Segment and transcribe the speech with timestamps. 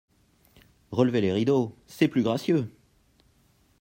[0.89, 1.77] Relevez les rideaux…
[1.85, 2.67] c’est plus gracieux!